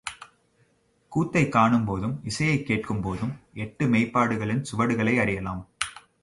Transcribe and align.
கூத்தைக் 1.09 1.55
காணும்போதும் 1.55 2.19
இசையைக் 2.23 2.65
கேட்கும் 2.65 3.01
போதும் 3.01 3.33
எட்டு 3.53 3.87
மெய்ப்பாடுகளின் 3.87 4.65
சுவடுகளை 4.71 5.19
அறியலாம். 5.19 5.67